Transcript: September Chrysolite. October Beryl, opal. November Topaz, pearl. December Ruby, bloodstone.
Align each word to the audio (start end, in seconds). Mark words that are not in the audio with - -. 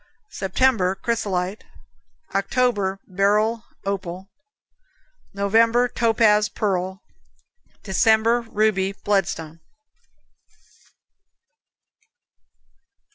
September 0.31 0.95
Chrysolite. 0.95 1.63
October 2.33 2.99
Beryl, 3.05 3.65
opal. 3.85 4.29
November 5.31 5.87
Topaz, 5.87 6.49
pearl. 6.49 7.03
December 7.83 8.41
Ruby, 8.49 8.93
bloodstone. 8.93 9.59